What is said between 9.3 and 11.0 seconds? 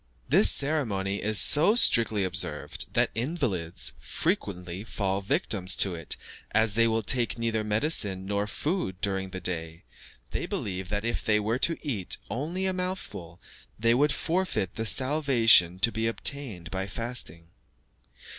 day; they believe